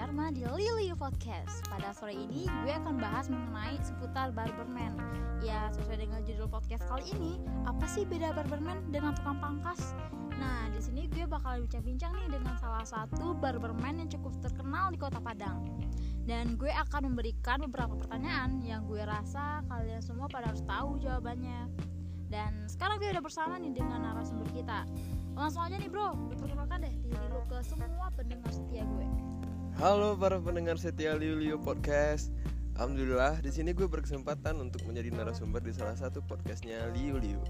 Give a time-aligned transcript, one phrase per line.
[0.00, 1.60] Sharma di Lily Podcast.
[1.68, 4.96] Pada sore ini gue akan bahas mengenai seputar barberman.
[5.44, 7.36] Ya, sesuai dengan judul podcast kali ini,
[7.68, 9.92] apa sih beda barberman dengan tukang pangkas?
[10.40, 14.96] Nah, di sini gue bakal bincang-bincang nih dengan salah satu barberman yang cukup terkenal di
[14.96, 15.68] Kota Padang.
[16.24, 21.68] Dan gue akan memberikan beberapa pertanyaan yang gue rasa kalian semua pada harus tahu jawabannya.
[22.32, 24.88] Dan sekarang gue udah bersama nih dengan narasumber kita.
[25.36, 29.39] Langsung aja nih bro, diperkenalkan deh diri lu ke semua pendengar setia gue.
[29.80, 32.28] Halo para pendengar setia Liu Liu Podcast.
[32.76, 37.40] Alhamdulillah di sini gue berkesempatan untuk menjadi narasumber di salah satu podcastnya Liu Liu.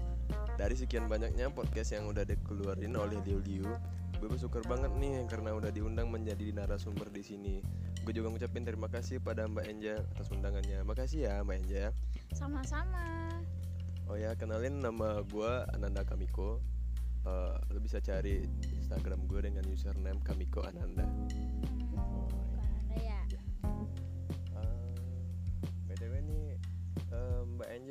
[0.55, 3.67] Dari sekian banyaknya podcast yang udah dikeluarin oleh Liu Liu,
[4.15, 7.59] gue bersyukur banget nih karena udah diundang menjadi narasumber di sini.
[8.07, 10.87] Gue juga ngucapin terima kasih pada Mbak Enja atas undangannya.
[10.87, 11.91] Makasih ya Mbak Enja.
[12.31, 13.27] Sama-sama.
[14.07, 16.63] Oh ya kenalin nama gue Ananda Kamiko.
[17.27, 21.03] Uh, lo bisa cari Instagram gue dengan username Kamiko Ananda.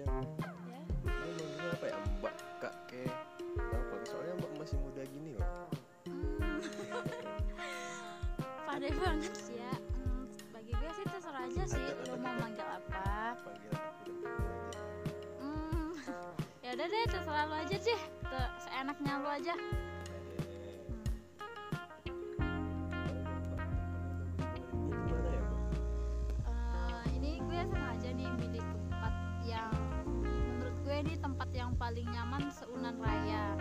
[0.00, 0.24] Enja,
[0.64, 0.80] Ya.
[1.04, 3.04] lo manggilnya apa ya Mbak Kak ke
[3.60, 3.96] apa?
[4.08, 5.68] Soalnya Mbak masih muda gini loh.
[8.66, 9.72] Pandai banget sih ya.
[9.76, 10.24] Hmm,
[10.56, 13.36] bagi gue sih terserah aja sih Ada- lu ada mau manggil apa.
[13.44, 14.12] Panggil aja.
[15.36, 15.92] Hmm,
[16.64, 17.98] ya udah deh terserah lu aja sih.
[18.24, 19.52] Tuh, seenaknya lu aja.
[19.52, 19.60] Eh,
[28.40, 28.79] Hmm.
[31.70, 33.54] Yang paling nyaman seunan raya.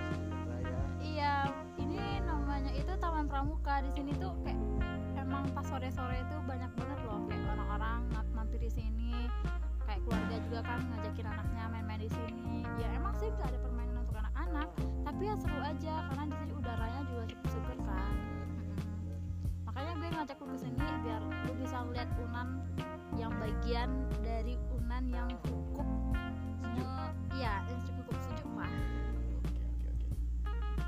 [0.49, 0.81] Raya.
[0.97, 1.35] Iya,
[1.77, 3.85] ini namanya itu Taman Pramuka.
[3.85, 4.57] Di sini tuh kayak
[5.13, 8.01] emang pas sore-sore itu banyak banget loh kayak orang-orang
[8.33, 9.29] mampir di sini.
[9.85, 12.66] Kayak keluarga juga kan ngajakin anaknya main-main di sini.
[12.81, 14.69] Ya emang sih gak ada permainan untuk anak-anak,
[15.05, 18.16] tapi ya seru aja karena di sini udaranya juga cukup seger kan.
[19.69, 22.66] Makanya gue ngajak lu ke sini biar lu bisa lihat Unan
[23.22, 23.89] yang bagian
[24.25, 25.85] dari Unan yang cukup
[27.39, 27.79] iya, yang
[28.59, 30.08] Oke oke oke.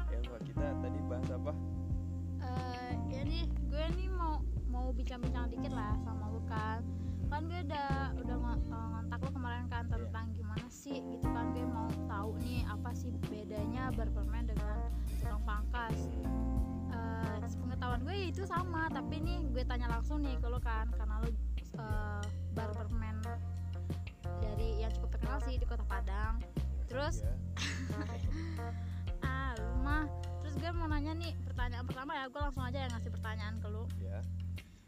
[0.07, 1.51] Ya Mbak kita tadi bahas apa?
[2.41, 6.81] eh ya nih gue nih mau mau bincang-bincang dikit lah sama lu kan
[7.27, 9.93] kan gue udah udah ngo- eh, ngontak lu kemarin kan Iya.
[9.95, 14.77] tentang gimana sih gitu kan gue mau tahu nih apa sih bedanya barberman dengan
[15.15, 15.97] tukang pangkas
[16.91, 20.91] Eh sepengetahuan gue ya itu sama tapi nih gue tanya langsung nih ke lu kan
[20.91, 21.29] karena lu
[21.77, 23.15] eh, barberman
[24.41, 26.41] dari yang cukup terkenal sih di kota Padang
[26.91, 27.33] terus Ya.
[29.23, 30.03] ah lu mah
[30.41, 33.67] terus gue mau nanya nih pertanyaan pertama ya gue langsung aja yang ngasih pertanyaan ke
[33.67, 34.19] lu Ya.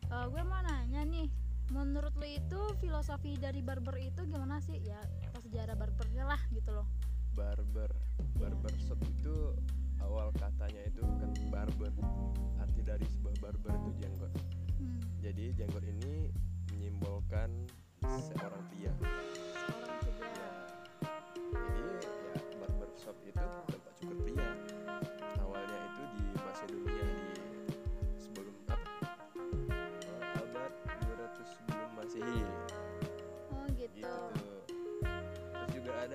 [0.06, 1.28] Eh, gue mau nanya nih
[1.72, 6.70] menurut lu itu filosofi dari barber itu gimana sih ya atau sejarah barbernya lah gitu
[6.70, 6.86] loh
[7.34, 7.90] Barber.
[8.38, 9.58] Barber shop itu
[9.98, 11.90] awal katanya itu kan barber.
[12.62, 14.30] Arti dari sebuah barber itu jenggot.
[14.78, 16.30] hmm, Jadi jenggot ini
[16.70, 17.50] menyimbolkan
[18.22, 18.94] seorang pria.
[18.94, 20.23] seorang pria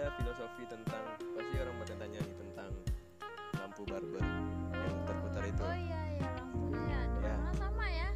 [0.09, 1.05] ada filosofi tentang
[1.37, 2.73] pasti orang pada tanya nih tentang
[3.61, 4.25] lampu barber
[4.73, 5.61] yang terputar itu.
[5.61, 7.37] oh iya iya lampunya ya Ya.
[7.53, 8.09] sama ya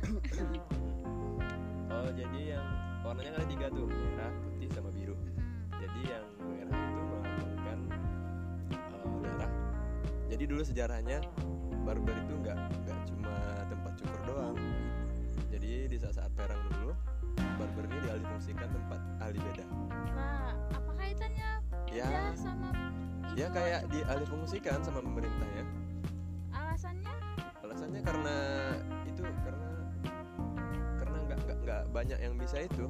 [1.93, 2.67] Oh jadi yang
[3.05, 5.13] warnanya kan ada tiga tuh merah, putih sama biru.
[5.13, 5.45] Hmm,
[5.85, 7.79] Jadi yang merah itu melambangkan
[8.73, 9.53] eh, darah.
[10.33, 11.19] Jadi dulu sejarahnya
[11.85, 13.37] barber itu nggak nggak cuma
[13.69, 14.57] tempat cukur doang.
[15.53, 16.97] Jadi di saat-saat perang dulu
[17.61, 19.67] barber ini dialihfungsikan tempat ahli beda.
[20.17, 21.62] nah apa kaitannya
[21.93, 22.73] Ya, beda sama
[23.33, 25.65] ya kayak dialihfungsikan sama pemerintah ya.
[26.53, 27.15] alasannya?
[27.65, 28.37] Alasannya karena
[29.09, 29.71] itu karena
[31.01, 32.89] karena nggak nggak nggak banyak yang bisa itu.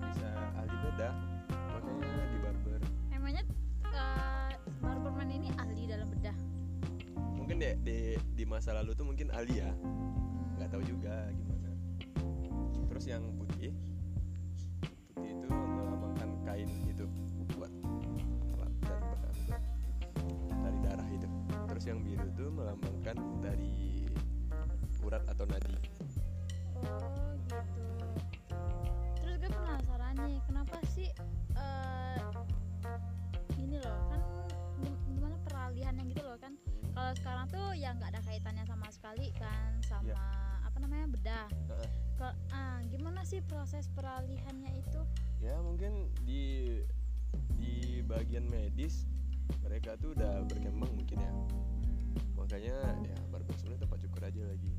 [0.00, 1.08] Bisa ahli beda
[1.48, 2.80] makanya di barber.
[3.12, 3.44] Emangnya
[3.88, 6.36] eh, barberman ini ahli dalam bedah?
[7.36, 9.72] Mungkin di, di di masa lalu tuh mungkin ahli ya.
[10.56, 11.70] Nggak tahu juga gimana.
[12.88, 13.76] Terus yang putih?
[15.12, 17.04] Putih itu melambangkan kain itu
[21.84, 24.08] terus yang biru itu melambangkan dari
[25.04, 25.76] urat atau nadi
[26.80, 27.84] Oh gitu.
[29.20, 31.12] Terus gue penasaran nih, kenapa sih
[31.52, 32.24] eh
[33.60, 34.20] ini loh kan
[34.80, 36.56] gim- gimana peralihannya gitu loh kan?
[36.88, 40.16] Kalau sekarang tuh ya nggak ada kaitannya sama sekali kan sama Iya.
[40.64, 41.46] apa namanya bedah.
[41.68, 41.88] Heeh.
[42.16, 45.00] Ke- ah, gimana sih proses peralihannya itu?
[45.36, 46.80] ya mungkin di
[47.60, 49.04] di bagian medis
[49.60, 51.32] mereka tuh udah berkembang mungkin ya
[52.38, 54.72] makanya ya barber sebenarnya tempat cukur aja lagi.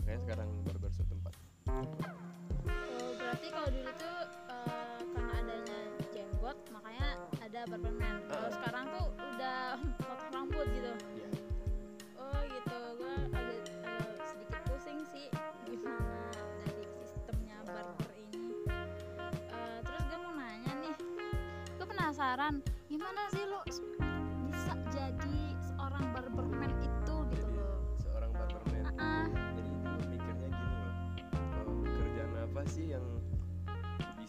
[0.00, 1.32] Makanya sekarang barbershop tempat.
[1.68, 4.13] Oh, berarti kalau dulu tuh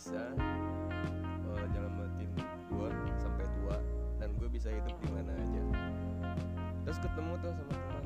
[0.05, 0.21] bisa
[1.49, 2.29] uh, nyelamatin
[2.69, 3.81] gue sampai tua
[4.21, 5.63] dan gue bisa hidup di mana aja.
[6.85, 8.05] Terus ketemu tuh sama teman.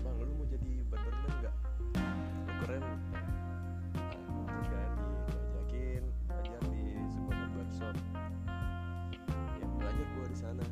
[0.00, 1.54] Bang lu mau jadi barberman nggak?
[2.48, 2.80] Lu keren.
[2.80, 3.28] Nah,
[4.08, 6.00] kan
[6.32, 6.96] belajar di
[9.60, 10.64] ya belajar gue di sana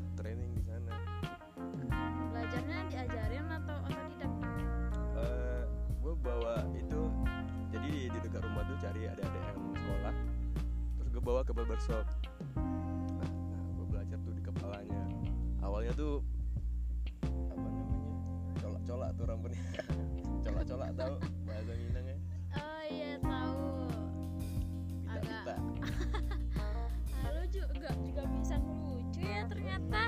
[11.64, 12.04] barbershop
[12.52, 15.00] nah, nah gue belajar tuh di kepalanya
[15.64, 16.20] awalnya tuh
[17.24, 17.96] apa namanya
[18.60, 19.64] colak-colak tuh rambutnya
[20.44, 22.16] colak-colak tau bahasa Minangnya
[22.54, 23.64] Oh iya tahu.
[25.08, 25.54] pita-pita
[27.16, 30.02] Ah, lu juga juga bisa ngelucu ya ternyata.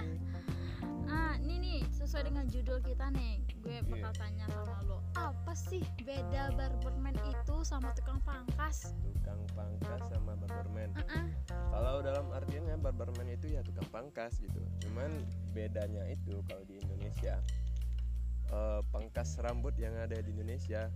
[1.09, 3.41] Ah, ini nih sesuai dengan judul kita nih.
[3.59, 4.21] Gue bakal Iya.
[4.21, 7.36] tanya sama lo, apa sih beda barberman itu
[7.67, 8.95] sama tukang pangkas?
[9.03, 10.95] tukang pangkas sama barberman.
[11.11, 11.27] Ah,
[11.75, 14.63] kalau dalam artiannya barberman itu ya tukang pangkas gitu.
[14.87, 15.11] Cuman
[15.51, 17.43] bedanya itu kalau di Indonesia
[18.55, 20.87] eh, pangkas rambut yang ada di Indonesia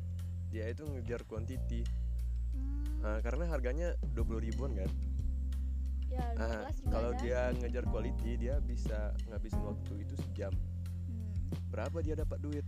[0.54, 1.82] dia itu ngejar quantity.
[2.54, 4.90] Hmm, Nah, karena harganya 20 ribuan kan?
[6.06, 7.18] Ya 12 juga kalau ada.
[7.22, 10.54] dia ngejar quality dia bisa ngabisin waktu itu sejam.
[10.54, 11.34] Hmm,
[11.74, 12.66] berapa dia dapat duit?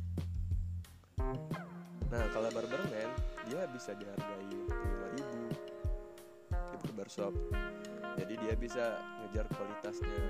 [2.12, 3.11] Nah kalau barberman
[3.52, 5.40] dia bisa dihargai 45 ribu
[6.48, 7.36] di barbershop
[8.16, 10.20] jadi dia bisa ngejar kualitasnya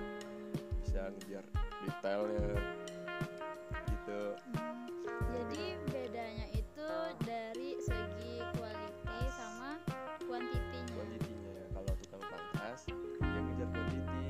[0.82, 1.44] bisa ngejar
[1.86, 2.50] detailnya
[3.88, 4.22] gitu.
[5.32, 6.90] Jadi bedanya itu
[7.22, 9.78] dari segi quality sama
[10.26, 10.94] kuantitinya.
[10.94, 14.26] kuantitinya kalau tukang pangkas dia ngejar quantity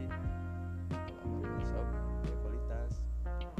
[0.92, 1.86] kalau barbershop
[2.22, 2.92] dia kualitas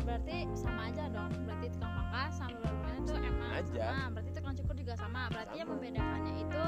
[0.05, 1.32] Berarti sama aja dong.
[1.49, 3.84] Berarti tukang pangkas sama barberman itu emang aja.
[3.88, 4.08] sama.
[4.12, 4.31] Berarti
[4.93, 5.25] juga sama.
[5.33, 6.62] Berarti yang membedakannya itu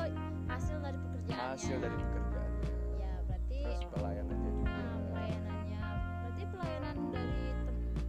[0.48, 1.52] hasil dari pekerjaannya.
[1.52, 5.80] hasil dari pekerjaannya Ya, berarti terus pelayanannya juga ah, pelayanannya.
[6.24, 7.36] Berarti pelayanan dari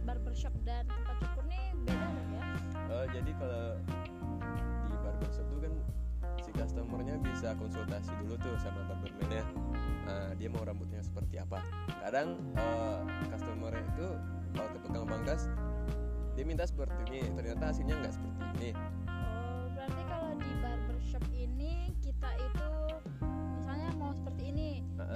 [0.08, 2.44] barbershop dan tempat cukur nih beda dong ya?
[2.72, 3.64] Eh, jadi kalau
[4.88, 5.72] di barbershop tuh kan
[6.40, 9.44] si customernya bisa konsultasi dulu tuh sama barberman-nya
[10.06, 11.60] Nah, dia mau rambutnya seperti apa
[12.00, 13.00] kadang eh,
[13.36, 14.08] customernya itu
[14.56, 15.50] kalau ke tukang pangkas
[16.38, 18.70] dia minta seperti ini ternyata hasilnya nggak seperti ini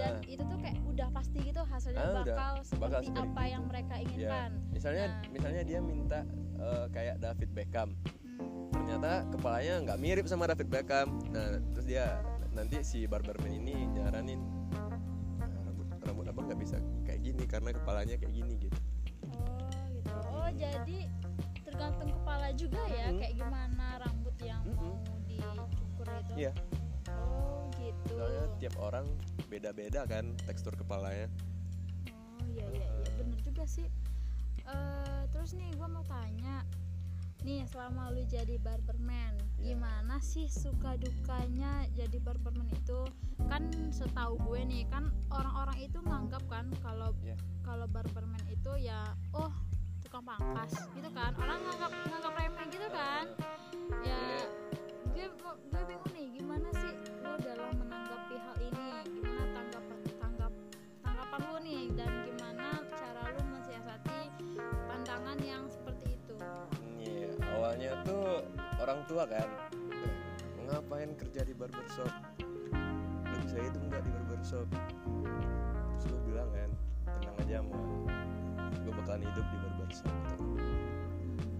[0.00, 0.32] dan Heeh.
[0.32, 2.24] itu tuh kayak udah pasti gitu hasilnya Ah, udah.
[2.24, 3.52] bakal seperti Bakal seperti apa itu.
[3.52, 4.50] yang mereka ya inginkan.
[4.70, 5.20] misalnya Nah.
[5.28, 6.18] misalnya dia minta
[6.56, 7.90] eh, kayak David Beckham
[8.32, 8.68] Hmm.
[8.70, 12.20] ternyata kepalanya nggak mirip sama David Beckham nah terus dia
[12.50, 14.40] nanti si barberman ini nyaranin
[14.74, 14.96] "Ah,
[15.62, 18.78] rambut rambut abang nggak bisa kayak gini karena kepalanya kayak gini gitu
[19.22, 20.16] Oh, gitu.
[20.26, 20.98] Oh, jadi
[21.62, 23.20] tergantung kepala juga ya Mm-mm.
[23.20, 24.96] kayak gimana rambut yang Mm-mm.
[24.96, 26.32] mau dicukur itu.
[26.38, 26.52] Iya.
[26.52, 26.79] Gitu.
[28.20, 29.08] Soalnya tiap orang
[29.48, 31.24] beda-beda kan tekstur kepalanya
[32.12, 33.88] Oh iya iya iya bener juga sih.
[34.68, 36.60] Eh terus nih gue mau tanya,
[37.40, 39.72] nih selama lu jadi barberman, Iya.
[39.72, 43.08] gimana sih suka dukanya jadi barberman itu?
[43.48, 47.36] Kan setahu gue nih kan orang-orang itu nganggap kan kalau Iya.
[47.64, 49.00] kalau barberman itu ya
[49.32, 49.52] oh
[50.00, 53.24] tukang pangkas gitu kan orang nganggap nganggap remeh gitu kan
[54.02, 54.20] ya
[55.14, 55.28] gue
[55.70, 56.19] gue bingung nih
[68.90, 69.46] orang tua kan.
[69.94, 70.14] "Eh,
[70.58, 72.10] mau ngapain kerja di barbershop
[73.30, 74.66] lu bisa hidup nggak di barbershop
[75.94, 76.70] terus lu bilang kan
[77.06, 77.82] tenang aja mah
[78.82, 80.46] gue bakalan hidup di barbershop gitu.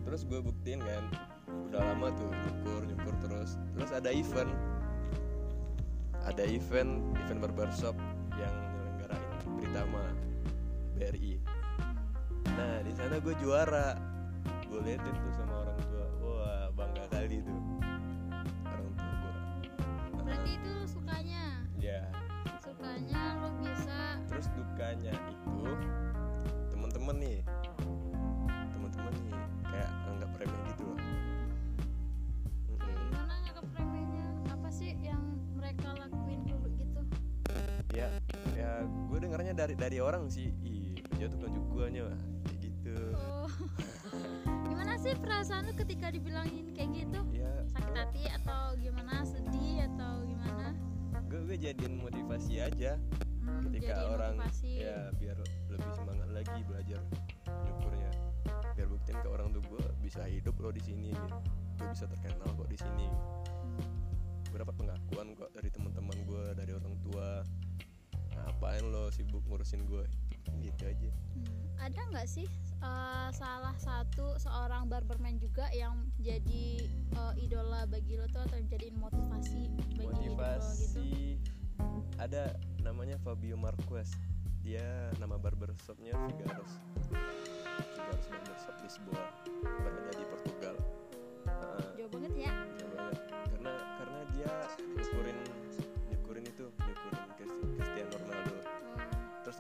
[0.03, 1.05] terus gue buktiin kan
[1.71, 3.55] udah lama tuh nyukur nyukur terus.
[3.79, 4.51] Terus ada event.
[6.27, 7.95] Ada event event barbershop
[8.35, 10.05] yang nyelenggarain Britama
[10.99, 11.39] BRI
[12.59, 13.95] nah di sana gue juara.
[14.69, 15.50] Gue liatin tuh sama
[39.71, 40.51] dari dari orang sih.
[40.67, 42.11] Ih kerja tukang cukuannya
[42.43, 42.97] kayak gitu.
[43.15, 43.47] Oh.
[44.71, 47.21] gimana sih perasaan lu ketika dibilangin kayak gitu?
[47.31, 49.23] Ya sakit hati atau gimana?
[49.23, 50.75] Sedih atau gimana?
[51.31, 52.99] Gue gue jadiin motivasi aja.
[53.47, 54.83] Hmm, ketika orang motivasi.
[54.83, 55.39] ya biar
[55.71, 57.01] lebih semangat lagi belajar
[57.49, 58.11] nyukurnya
[58.77, 61.39] biar buktiin ke orang tuh gue bisa hidup loh di sini gitu.
[61.79, 63.07] Gue bisa terkenal kok di sini.
[64.51, 67.47] Gue dapat pengakuan kok dari teman-teman gue dari orang tua
[68.47, 70.05] ngapain lo sibuk ngurusin gue?
[70.61, 71.11] Gitu aja.
[71.37, 72.49] Hmm, ada nggak sih
[72.81, 78.93] eh, salah satu seorang barberman juga yang jadi eh, idola bagi lo tuh atau menjadi
[78.97, 80.05] motivasi bagi hidup lo gitu?
[80.09, 81.11] motivasi
[82.21, 82.53] ada
[82.85, 84.13] namanya Fabio Marquez.
[84.61, 86.73] Dia nama barbershopnya Figaros.
[87.09, 89.25] Figaros Barbershop Lisboa
[89.81, 90.60] berada di Portugal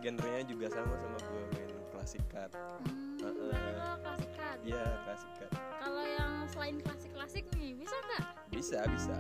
[0.01, 3.53] genrenya juga sama sama gue main klasik cut hmm, Heeh.
[3.53, 4.57] berarti lo klasik kan?
[4.65, 8.25] iya klasik cut Kalau yang selain klasik-klasik nih bisa nggak?
[8.51, 9.17] bisa bisa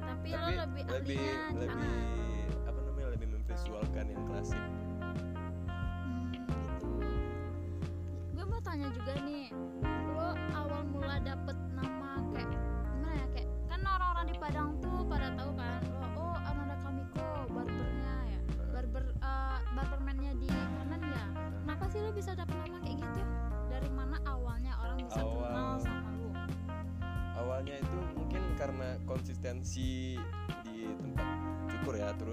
[0.00, 1.94] Tapi, lo tapi lebih lebih ahlinya di lebih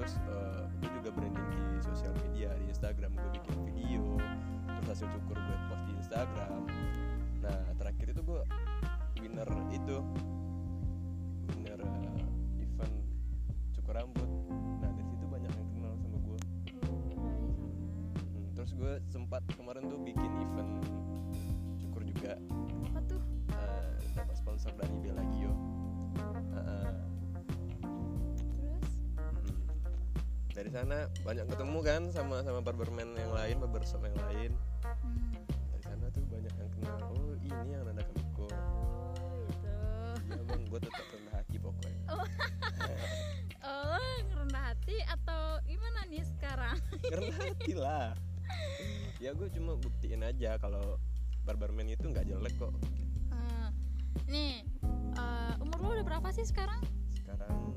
[0.08, 4.16] terus eh, gue juga branding di sosial media di Instagram gue bikin video
[4.80, 6.64] terus hasil cukur gue post di Instagram.
[7.44, 8.42] Nah terakhir itu gue
[9.20, 9.98] winner itu
[11.52, 12.96] winner eh, event
[13.76, 14.32] cukur rambut.
[14.80, 16.40] Nah dari situ banyak yang kenal sama gue.
[16.72, 20.27] Hmm, terus gue sempat kemarin tuh bikin
[30.78, 34.52] sana banyak ketemu kan sama sama barberman yang lain barbershop yang lain
[34.86, 35.34] Hmm.
[35.74, 39.74] dari sana tuh banyak yang kenal oh ini yang Nanda Kamiko Oh, gitu.
[40.30, 42.26] ya bang gue tetap rendah hati pokoknya Oh,
[44.28, 46.78] ngerendah hati atau gimana nih sekarang?
[47.04, 48.14] rendah hati lah
[49.18, 51.02] ya gue cuma buktiin aja kalau
[51.42, 52.70] barberman itu nggak jelek kok
[53.28, 53.68] Eh,
[54.28, 54.62] nih,
[55.16, 56.80] eh, umur lo udah berapa sih sekarang?
[57.18, 57.74] sekarang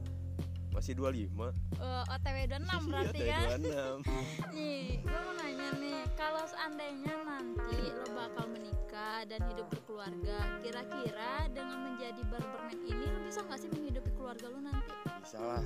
[0.70, 3.20] masih 25 Eh, OTW 26 berarti?
[3.26, 4.06] 26
[4.56, 11.32] Nih, gue mau nanya nih, kalau seandainya nanti lo bakal menikah dan hidup berkeluarga, kira-kira
[11.48, 14.92] dengan menjadi barberman ini lo bisa nggak sih menghidupi keluarga lo nanti?
[15.20, 15.64] bisa lah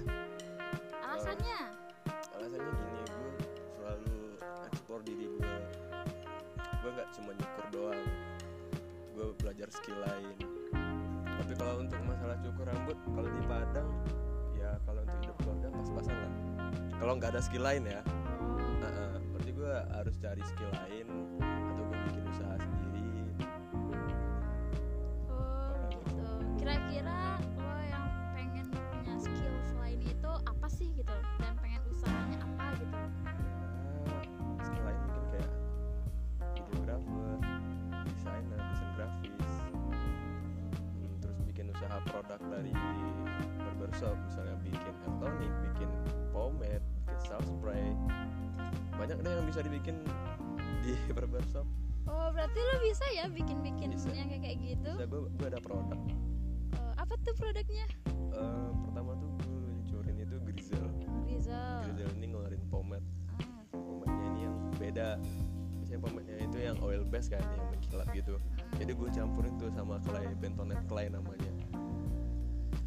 [1.04, 1.61] Alasannya?
[2.32, 3.30] alasannya gini gue
[3.70, 4.16] selalu
[4.66, 5.54] eksplor diri gue
[6.58, 8.04] gue nggak cuma nyukur doang
[9.14, 10.34] gue belajar skill lain
[11.25, 14.24] tapi kalau untuk masalah cukur rambut kalau di Padang ya
[14.83, 16.33] kalau untuk hidup keluarga pas-pasan lah
[16.99, 18.00] kalau nggak ada skill lain ya
[18.81, 21.07] nah, eh, berarti gue harus cari skill lain
[21.38, 23.09] atau gue bikin usaha sendiri
[25.31, 26.25] oh gitu.
[26.59, 27.19] Kira-kira
[27.61, 31.12] lo yang pengen punya skill selain itu apa sih gitu?
[31.43, 32.97] Dan pengen usahanya apa gitu?
[32.97, 34.21] ya
[34.64, 35.50] skill lain mungkin kayak
[36.57, 37.33] videographer
[38.09, 39.52] desainer desain grafis
[40.95, 42.73] Hmm, terus bikin usaha produk dari
[43.95, 45.91] barbershop misalnya bikin hair tonic bikin
[46.35, 47.87] pomade bikin self spray.
[48.99, 49.97] Banyak deh yang bisa dibikin
[50.83, 51.67] di barbershop.
[52.11, 54.11] Oh, berarti lo bisa ya bikin-bikin Bisa.
[54.13, 54.91] yang kayak gitu?
[54.99, 56.01] bisa gue gue ada produk.
[56.75, 57.87] Eh, apa tuh produknya?
[58.35, 60.91] Eh, pertama tuh gue nyecurin itu grizzle.
[61.25, 61.87] Rizal.
[61.87, 63.07] grizzle ini ngeluarin pomade.
[63.41, 65.09] Ah, pomade-nya ini yang beda.
[65.81, 68.35] Biasanya pomade-nya itu yang oil base kan yang mengkilap gitu.
[68.75, 71.53] Jadi gue campurin tuh sama clay bentonite clay namanya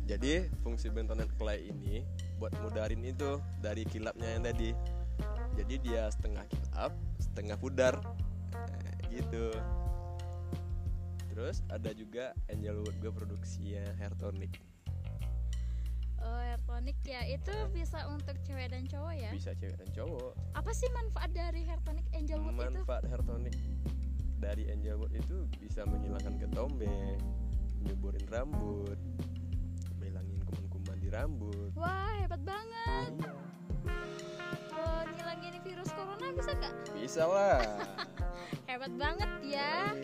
[0.07, 2.01] jadi fungsi bentonite clay ini
[2.39, 4.71] buat mudarin itu dari kilapnya yang tadi
[5.53, 7.95] jadi dia setengah kilap setengah pudar
[8.47, 9.51] Nah, gitu
[11.29, 14.49] terus ada juga Angelwood gue produksinya hair tonic
[16.17, 17.23] Oh, hair tonic ya.
[17.23, 19.31] Itu bisa untuk cewek dan cowok ya.
[19.31, 22.57] bisa cewek dan cowok Apa sih manfaat dari hair tonic Angelwood itu?
[22.57, 23.55] manfaat hair tonic
[24.37, 27.15] dari Angelwood itu bisa menghilangkan ketombe
[27.77, 28.97] menyuburin rambut
[31.07, 31.71] di rambut.
[31.79, 33.31] Wah hebat banget.
[34.75, 36.73] Oh, ngilangin virus corona bisa gak?
[36.91, 37.63] bisa lah.
[38.67, 39.95] Hebat banget ya.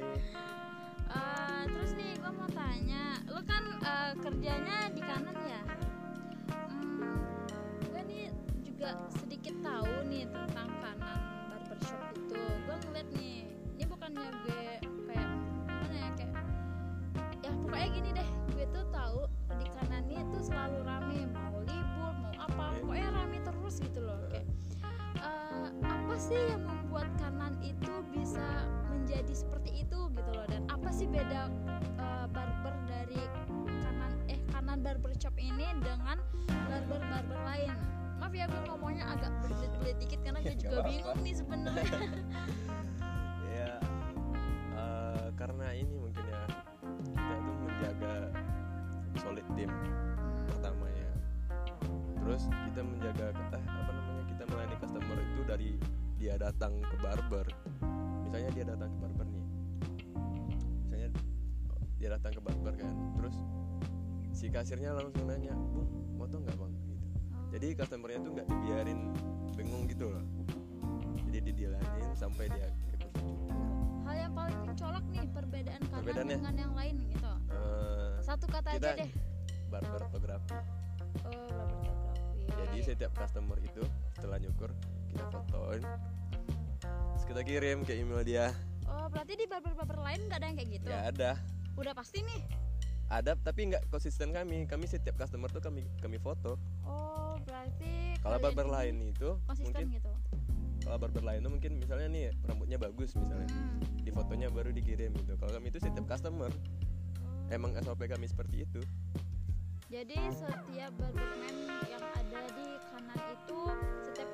[1.11, 3.19] Uh, terus nih gue mau tanya.
[3.27, 5.61] Lo kan uh, kerjanya di kanan ya?
[6.71, 7.19] Hmm,
[7.91, 8.31] gue nih
[8.63, 11.19] juga sedikit tahu nih tentang kanan
[11.51, 12.43] barbershop itu.
[12.63, 14.63] Gue ngeliat nih ini bukannya gue
[15.11, 15.29] kayak
[15.67, 16.31] mana ya kayak
[17.43, 18.29] ya pokoknya gini deh.
[18.55, 19.27] Gue tuh tahu
[26.33, 30.45] sih yang membuat kanan itu bisa menjadi seperti itu gitu loh?
[30.49, 31.45] Dan apa sih beda
[32.01, 33.21] eh, barber dari
[33.85, 36.17] kanan eh kanan barber shop ini dengan
[36.49, 37.77] barber barber lain?
[38.17, 42.01] Maaf ya gue ngomongnya agak berbelit-belit dikit karena gue juga bingung nih sebenarnya.
[43.53, 43.77] Ya
[44.73, 46.41] eh, karena ini mungkin ya
[47.05, 48.15] kita tuh menjaga
[49.21, 49.69] solid tim
[50.49, 51.09] pertamanya
[52.17, 55.69] terus kita menjaga eh, apa namanya kita melayani customer itu dari
[56.23, 57.43] dia datang ke barber.
[58.23, 59.45] Misalnya dia datang ke barber nih.
[60.87, 61.09] Misalnya
[61.99, 62.95] dia datang ke barber kan.
[63.19, 63.35] Terus
[64.31, 65.83] si kasirnya langsung nanya bung
[66.15, 66.71] moto nggak bang?
[66.87, 67.05] Gitu.
[67.51, 68.99] Jadi customernya tuh nggak dibiarin
[69.51, 70.23] bingung gitu loh.
[71.27, 73.11] Jadi didilanin sampai dia cukur
[74.07, 76.37] hal yang paling mencolok nih perbedaan kanan Perbedaannya?
[76.39, 77.31] dengan yang lain gitu.
[77.51, 79.11] Eh, satu kata aja deh.
[79.67, 80.55] barber fotografi.
[80.55, 82.23] Oh barber fotografi.
[82.47, 83.83] Jadi setiap customer itu
[84.15, 84.71] setelah nyukur
[85.13, 85.83] kita fotoin
[87.23, 88.51] terus kita kirim ke email dia.
[88.83, 90.87] Oh berarti di barber barber lain nggak ada yang kayak gitu?
[90.91, 91.31] Nggak ada.
[91.79, 92.43] Udah pasti nih.
[93.07, 94.67] Ada tapi nggak konsisten kami.
[94.67, 96.59] Kami setiap customer tuh kami kami foto.
[96.83, 100.11] Oh berarti kalau barber lain itu konsisten mungkin gitu?
[100.83, 103.47] kalau barber lain itu mungkin misalnya nih rambutnya bagus misalnya.
[103.55, 103.79] Hmm.
[104.03, 105.39] di fotonya baru dikirim gitu.
[105.39, 106.51] Kalau kami itu setiap customer.
[107.47, 108.83] Emang SOP kami seperti itu.
[109.87, 111.55] Jadi setiap barberman
[111.87, 113.59] yang ada di kanan itu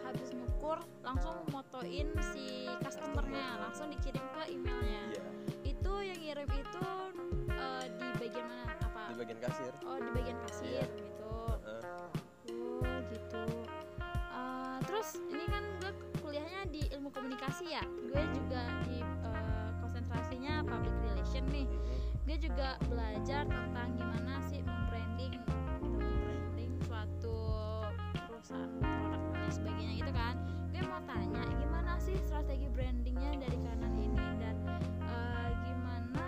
[0.10, 5.04] habis nyukur langsung motoin si customernya langsung dikirim ke emailnya.
[5.13, 5.24] Iya.
[5.63, 6.86] Itu yang ngirim itu
[7.48, 8.74] eh, di bagian mana?
[8.81, 9.01] Apa?
[9.14, 9.72] Di bagian kasir.
[9.86, 10.98] Oh di bagian kasir Iya.
[10.98, 11.33] gitu.
[11.62, 12.05] Heeh.
[12.57, 13.44] oh gitu.
[14.33, 17.83] Eh, terus ini kan gue kuliahnya di ilmu komunikasi ya?
[17.86, 21.70] Gue juga di eh, konsentrasinya public relation nih.
[21.70, 21.77] Mhm.
[22.25, 25.33] gue juga belajar tentang gimana sih membranding
[31.20, 34.27] tanya gimana sih strategi brandingnya dari kanan ini?
[34.40, 34.55] Dan
[35.03, 36.27] eh, gimana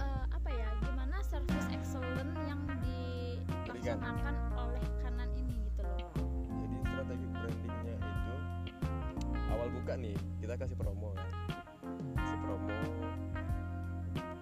[0.00, 5.68] eh, apa ya gimana service excellent yang dilaksanakan oleh kanan ini?
[5.68, 6.12] Gitu loh.
[6.64, 8.34] Jadi strategi brandingnya itu
[9.52, 11.30] awal buka nih kita kasih promo kan.
[12.16, 12.72] Kasih promo.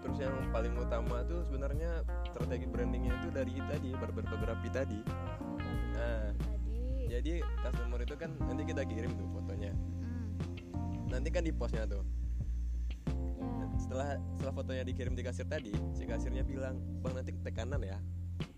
[0.07, 5.01] Terus yang paling utama tuh sebenarnya strategi brandingnya itu dari tadi Nah, tadi
[7.19, 9.75] jadi customer itu kan nanti kita kirim tuh fotonya.
[9.75, 10.31] Hmm,
[11.11, 12.07] nanti kan di postnya tuh.
[13.39, 13.67] Ya.
[13.79, 17.99] setelah setelah fotonya dikirim di kasir tadi si kasirnya bilang bang nanti tek kanan ya.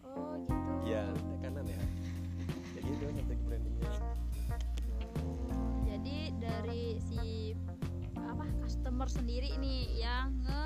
[0.05, 0.93] Oh gitu.
[0.93, 1.81] Iya tek kanan ya
[2.81, 3.91] jadi itu strategi brandingnya.
[5.85, 7.53] Jadi dari si
[8.17, 10.63] apa customer sendiri nih yang nge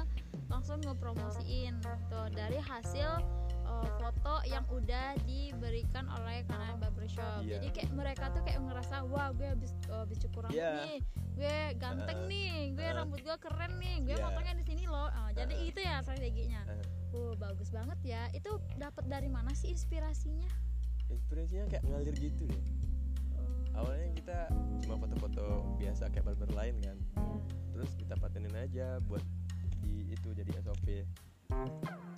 [0.46, 1.74] langsung ngepromosiin
[2.08, 2.28] tuh.
[2.30, 3.18] Dari hasil
[3.84, 7.60] uh, foto yang udah diberikan oleh kanan barbershop Iya.
[7.60, 10.70] jadi kayak mereka tuh kayak ngerasa wah gue habis uh, habis cukur rambut Iya.
[10.80, 10.98] nih
[11.34, 12.94] gue ganteng Uh, nih gue uh.
[12.94, 14.24] rambut gue keren nih gue Iya.
[14.24, 15.68] fotonya di sini loh Uh, jadi Uh.
[15.68, 16.84] itu ya strateginya Uh.
[17.14, 20.48] Oh bagus banget ya itu dapat dari mana sih inspirasinya
[21.06, 22.62] inspirasinya kayak ngalir gitu deh
[23.34, 24.18] Oh, awalnya gitu.
[24.22, 24.38] kita
[24.80, 25.44] cuma foto-foto
[25.76, 27.38] biasa kayak barber lain kan Ya.
[27.72, 29.22] terus kita patenin aja buat
[29.80, 30.86] di itu jadi SOP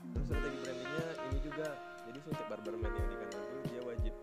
[0.07, 1.06] terus strategi brandingnya
[1.37, 1.68] ini juga.
[2.09, 4.14] Jadi setiap barberman yang di kanan tuh dia wajib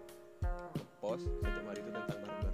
[0.97, 2.53] post setiap hari itu tentang barber.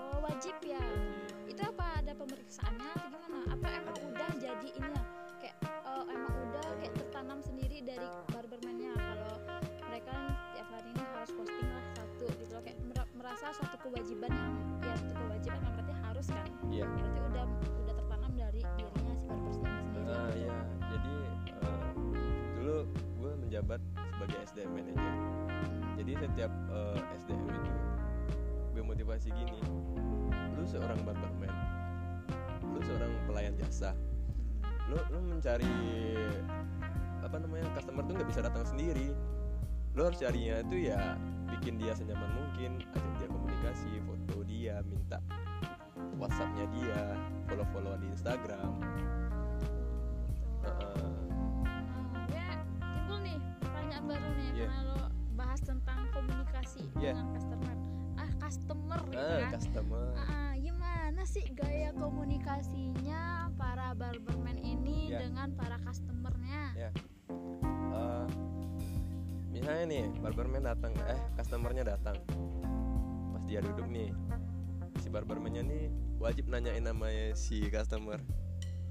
[0.00, 0.80] Oh wajib ya?
[0.80, 1.52] Wajib.
[1.52, 3.46] itu apa ada pemeriksaannya atau gimana?
[3.52, 5.02] Apa emang udah jadi ini ya?
[5.36, 9.36] Kayak eh, emang udah kayak tertanam sendiri dari barbermannya kalau
[9.84, 10.24] mereka kan
[10.56, 12.62] tiap hari ini harus posting lah satu gitu loh.
[12.64, 16.48] Kayak mer- merasa suatu kewajiban yang ya suatu kewajiban yang berarti harus kan?
[16.72, 16.84] Iya.
[16.88, 17.44] Berarti udah
[17.84, 20.56] udah tertanam dari dirinya si barbersnya sendiri nah ya
[20.88, 21.14] jadi
[21.52, 21.80] eh,
[22.56, 22.76] dulu
[23.20, 23.80] gue menjabat
[24.20, 25.14] sebagai SDM manager.
[25.96, 27.72] Jadi setiap eh, SDM itu
[28.76, 29.56] gue motivasi gini
[30.60, 31.48] lu seorang barberman
[32.68, 33.96] lu seorang pelayan jasa
[34.92, 35.72] lu lu mencari
[37.24, 39.08] apa namanya customer tuh nggak bisa datang sendiri.
[39.96, 41.16] Lu harus carinya itu ya
[41.56, 45.16] bikin dia senyaman mungkin ajak dia komunikasi foto dia minta
[46.20, 47.16] whatsappnya dia
[47.48, 48.72] follow follow di Instagram.
[54.60, 54.68] Iya.
[54.68, 54.98] karena lo
[55.32, 57.12] bahas tentang komunikasi Iya.
[57.12, 57.76] dengan customer
[58.14, 63.22] ah customer gitu ah kan customer Ah, gimana sih gaya komunikasinya
[63.54, 65.18] para barberman ini Ya.
[65.20, 66.62] dengan para customernya?
[66.74, 66.90] Ya.
[67.90, 68.26] Eh,
[69.50, 72.16] misalnya nih barberman datang eh customernya datang
[73.30, 74.12] pas dia duduk nih
[74.96, 75.84] si barbermannya nih
[76.16, 78.20] wajib nanyain namanya si customer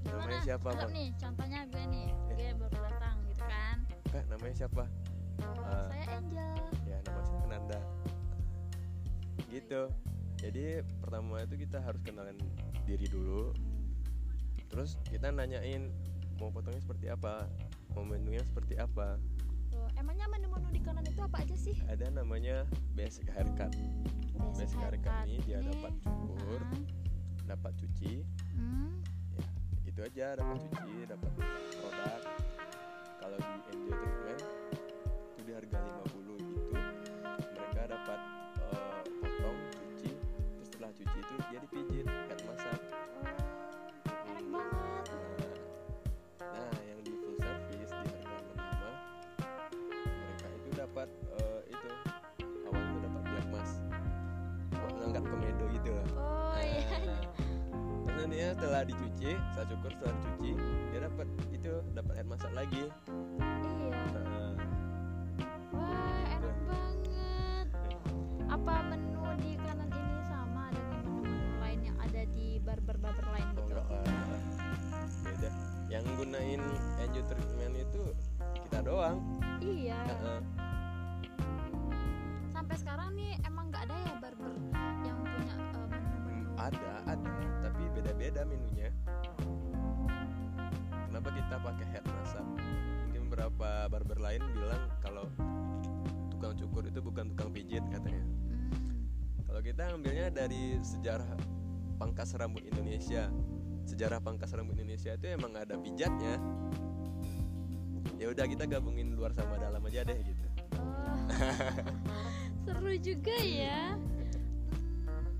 [0.02, 2.50] namanya siapa bang nih contohnya gue nih, Ya.
[2.50, 3.78] gue baru datang gitu Ya.
[4.10, 4.84] kak namanya siapa
[5.60, 5.88] Ah.
[5.88, 6.56] saya Angel.
[6.86, 7.80] ya nama saya Nanda
[9.50, 9.82] gitu.
[10.40, 12.38] Jadi pertama itu kita harus kenalan
[12.88, 13.52] diri dulu.
[14.70, 15.90] Terus kita nanyain
[16.40, 17.44] mau potongnya seperti apa
[17.92, 19.18] mau menunya seperti apa.
[19.74, 21.76] Oh, emangnya menu-menu di kanan itu apa aja sih?
[21.90, 23.74] ada namanya basic haircut.
[24.56, 26.82] Basic haircut ini dia dapat cukur Ah,
[27.50, 28.22] dapat cuci.
[28.54, 29.02] Hmm.
[29.34, 29.44] ya
[29.90, 32.20] itu aja dapat cuci dapat produk.
[33.20, 34.40] Kalau di Enjoy Treatment
[35.60, 36.72] harga 50 gitu
[37.52, 38.20] mereka dapat
[38.64, 40.10] eh, potong cuci
[40.56, 43.28] terus setelah cuci itu dia dipijit head massage Oh,
[44.26, 44.56] enak Hmm.
[44.56, 45.04] banget.
[46.40, 48.88] nah, nah yang di full service di harga 65
[50.00, 51.88] mereka itu dapat eh, itu
[52.62, 53.74] awalnya itu dapat black mask
[54.72, 56.88] buat ngangkat komedo gitu lah Oh iya.
[57.04, 57.20] Nah,
[58.10, 60.50] terus ya setelah dicuci saya cukur setelah dicuci
[60.88, 62.84] dia dapat itu dapat head massage lagi
[76.50, 76.66] gunain
[76.98, 78.02] enjo treatment itu
[78.58, 79.18] kita doang
[79.60, 80.00] Iya.
[80.08, 80.40] Heeh.
[82.50, 84.52] Sampai sekarang nih emang nggak ada ya barber
[85.04, 86.08] yang punya eh, menu-menu.
[86.26, 88.88] Hmm, ada ada tapi beda-beda menunya
[91.06, 92.50] kenapa kita pakai head massage
[93.04, 95.28] mungkin beberapa barber lain bilang kalau
[96.32, 98.24] tukang cukur itu bukan tukang pijit katanya
[98.70, 99.04] Hmm.
[99.44, 101.36] kalau kita ambilnya dari sejarah
[101.94, 103.28] pangkas rambut Indonesia
[103.90, 106.38] sejarah pangkas rambut Indonesia itu emang ada pijatnya
[108.16, 111.18] ya udah kita gabungin luar sama dalam aja deh gitu Oh.
[112.62, 113.98] Seru juga ya.
[115.02, 115.34] Hmm,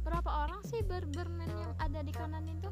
[0.00, 2.70] Berapa orang sih barberman yang ada di kanan itu?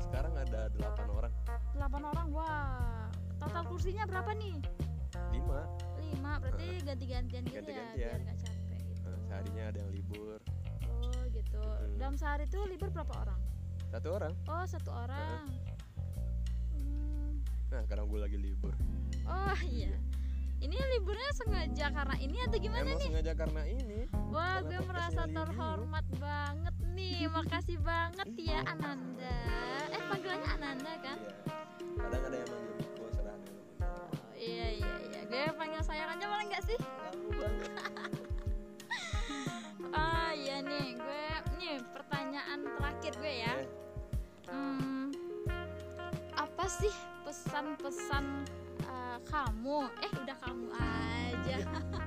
[0.00, 1.32] sekarang ada delapan orang
[1.76, 2.26] 8 orang.
[2.32, 3.06] Wah.
[3.36, 4.56] Total kursinya berapa nih?
[5.30, 5.68] lima
[6.00, 6.42] 5.
[6.42, 7.98] Berarti ganti-gantian gitu ya Ganti-gantian.
[8.00, 9.04] biar nggak capek gitu.
[9.04, 10.38] Nah, seharinya ada yang libur
[10.88, 11.60] Oh, gitu.
[11.60, 11.94] Hmm.
[12.00, 13.40] Dalam sehari itu libur berapa orang?
[13.94, 15.46] Satu orang Oh, satu orang.
[16.68, 17.38] Hmm.
[17.68, 18.74] nah sekarang gue lagi libur
[19.22, 19.94] Oh, iya.
[20.56, 23.08] Ini liburnya sengaja karena ini atau gimana emang nih?
[23.08, 27.20] sengaja karena ini Wah, Karena gue merasa terhormat banget nih.
[27.36, 29.36] Makasih banget ya Ananda.
[29.88, 31.18] Eh, panggilannya Ananda kan?
[31.20, 31.94] Iya.
[31.96, 33.38] kadang ada yang manggil Biko serah
[33.80, 35.20] Oh, iya iya iya.
[35.24, 36.78] Gue panggil sayang aja boleh nggak sih?
[39.90, 40.86] Ah, iya nih.
[40.94, 43.54] Gue nih pertanyaan terakhir gue ya.
[43.54, 43.73] Eh, Hmm,
[46.64, 46.96] apa sih
[47.28, 48.24] pesan-pesan
[48.88, 49.84] eh, kamu?
[50.00, 51.60] Eh, udah kamu aja.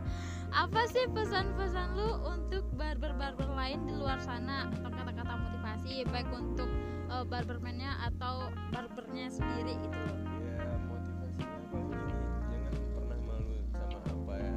[0.65, 4.65] apa sih pesan-pesan lu untuk barber-barber lain di luar sana?
[4.74, 6.65] Atau kata-kata motivasi baik untuk
[7.06, 9.93] eh, barbermannya atau barbernya sendiri gitu.
[9.93, 10.17] Loh.
[10.41, 12.13] ya motivasinya paling ini.
[12.50, 14.56] Jangan pernah malu sama apa ya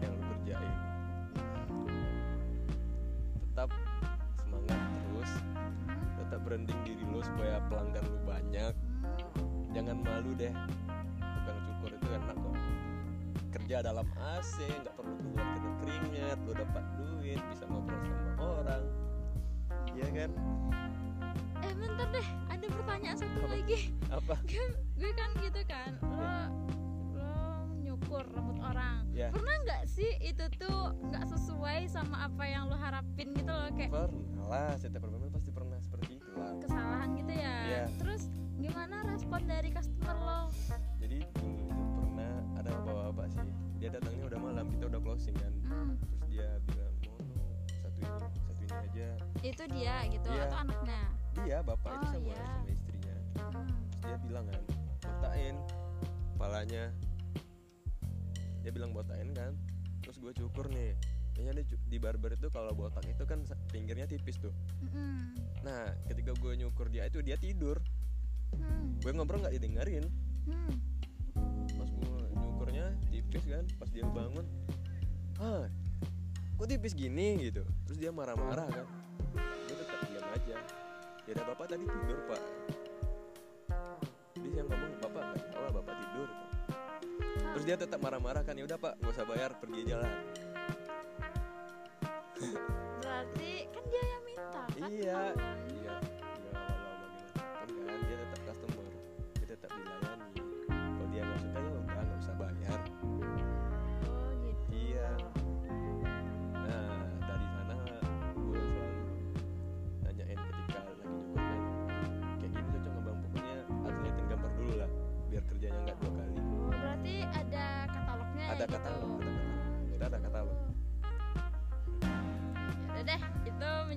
[0.00, 0.76] yang lu kerjain.
[3.36, 3.68] Tetap
[4.40, 5.32] semangat terus.
[6.16, 8.72] Tetap branding diri lu supaya pelanggan lu banyak.
[8.72, 8.89] Hmm,
[9.90, 10.54] jangan malu deh.
[11.18, 12.54] Tukang cukur itu enak kok.
[13.58, 18.82] Kerja dalam AC nggak perlu keluar kena keringat lu dapat duit bisa ngobrol sama orang.
[19.90, 20.30] Iya kan?
[21.66, 23.48] Eh bentar deh, ada pertanyaan satu Apa?
[23.50, 23.78] lagi.
[24.14, 24.34] apa?
[24.46, 24.66] Gue,
[25.02, 26.30] gue kan gitu kan, lo
[27.18, 27.34] lo
[27.82, 29.10] nyukur rambut orang.
[29.10, 33.66] ya Pernah nggak sih itu tuh nggak sesuai sama apa yang lo harapin gitu loh
[33.74, 35.49] kayak pernah lah setiap perempuan pasti
[56.60, 56.92] kepalanya
[58.60, 59.56] dia bilang botain kan.
[60.04, 60.92] Terus gue cukur nih.
[61.32, 63.40] Kayaknya dia cu- di barber itu kalau botak itu kan
[63.72, 64.52] pinggirnya tipis tuh.
[64.84, 65.32] Mm-mm.
[65.64, 67.80] nah ketika gue nyukur dia itu dia tidur.
[68.52, 69.00] Hmm.
[69.00, 70.04] gue ngobrol nggak didengerin.
[70.44, 70.74] Hmm.
[71.80, 74.44] pas gue nyukurnya tipis kan pas dia bangun.
[75.40, 75.64] Ah
[76.60, 77.40] kok tipis gini?
[77.40, 77.64] gitu.
[77.88, 78.84] Terus dia marah-marah kan.
[79.64, 80.56] Gue tetap diam aja.
[81.24, 82.40] Ya ada bapak tadi tidur pak
[87.60, 90.12] terus dia tetap marah-marah kan ya udah pak gak usah bayar pergi aja lah
[93.04, 94.88] Berarti kan dia yang minta kan?
[94.88, 95.59] iya awalnya.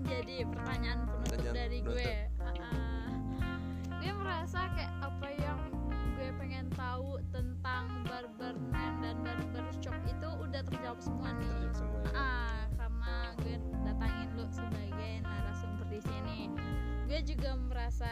[0.04, 1.96] Menjadi pertanyaan penutup Pertanyaan dari penutup.
[1.96, 2.16] gue.
[2.60, 3.12] Ah,
[3.96, 5.60] gue merasa kayak apa yang
[6.14, 11.48] gue pengen tahu tentang barberman dan barbershop itu udah terjawab semua nih.
[11.48, 16.40] terjawab semuanya Ah, karena gue datangin lu sebagai narasumber di sini.
[17.08, 18.12] Gue juga merasa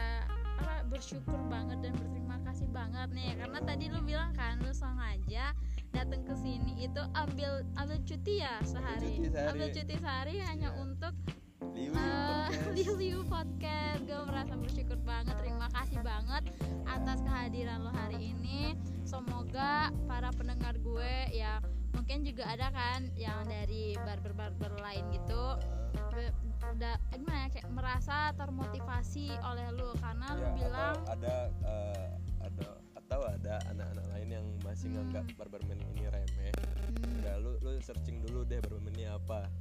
[0.56, 5.50] apa bersyukur banget dan berterima kasih banget nih karena tadi lu bilang kan lu sengaja
[5.90, 9.18] datang ke sini itu ambil ambil cuti ya sehari.
[9.18, 9.50] cuti sehari.
[9.50, 10.78] Ambil cuti sehari hanya Iya.
[10.78, 11.14] untuk
[11.92, 12.48] Eh,
[13.32, 14.00] podcast.
[14.04, 16.42] Gue merasa bersyukur banget, terima kasih banget
[16.84, 18.74] atas kehadiran lo hari ini.
[19.02, 21.60] Semoga para pendengar gue ya
[21.92, 25.60] mungkin juga ada kan yang dari barber-barber lain gitu
[26.72, 31.36] udah eh, gimana ya kayak merasa termotivasi oleh lu karena lu Ya, bilang atau ada
[31.52, 32.08] eh,
[32.40, 35.04] ada atau ada anak-anak lain yang masih Hmm.
[35.12, 39.52] nganggap barberman ini remeh hmm, udah lu lu searching dulu deh barberman ini apa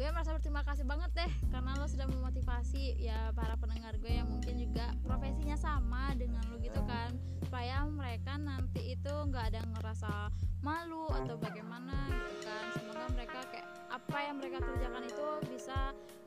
[0.00, 4.32] gue merasa berterima kasih banget deh karena lo sudah memotivasi ya para pendengar gue yang
[4.32, 7.12] mungkin juga profesinya sama dengan lo gitu kan.
[7.44, 10.32] Supaya mereka nanti itu nggak ada ngerasa
[10.64, 12.64] malu atau bagaimana gitu kan.
[12.80, 15.78] Semoga mereka kayak apa yang mereka kerjakan itu bisa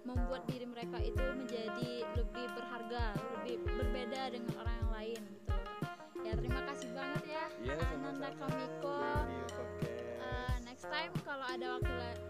[0.06, 5.66] membuat diri mereka itu menjadi lebih berharga lebih berbeda dengan orang yang lain gitu loh.
[6.22, 8.30] Ya terima kasih banget ya Iya, Ananda.
[8.38, 9.02] Kamiko
[10.24, 12.24] Uh, next time kalau ada waktu la-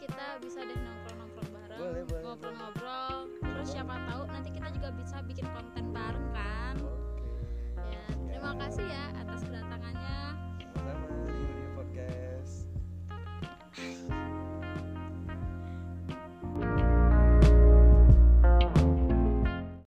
[0.00, 3.28] kita bisa deh nongkrong-nongkrong bareng, ngobrol-ngobrol.
[3.44, 6.74] Terus siapa tahu nanti kita juga bisa bikin konten bareng kan.
[6.80, 7.92] Okay.
[7.92, 10.18] Ya, terima kasih ya atas kedatangannya.
[10.80, 11.19] Sama.